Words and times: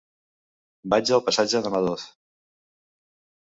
Vaig 0.93 1.11
al 1.17 1.21
passatge 1.27 1.61
de 1.67 1.73
Madoz. 1.77 2.07